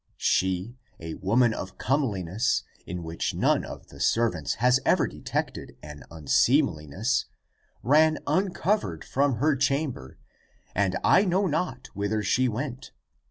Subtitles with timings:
[0.17, 5.77] She, a woman of comeliness, in which none of the serv ants has ever detected
[5.83, 7.25] an unseemliness,
[7.83, 10.17] ran uncov 306 THE APOCRYPHAL ACTS ered from her chamber,
[10.73, 12.89] and I know not whither she went.